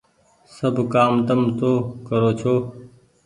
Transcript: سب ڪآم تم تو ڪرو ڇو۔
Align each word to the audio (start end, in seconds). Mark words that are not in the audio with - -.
سب 0.55 0.75
ڪآم 0.93 1.13
تم 1.27 1.39
تو 1.59 1.71
ڪرو 2.07 2.31
ڇو۔ 2.39 2.53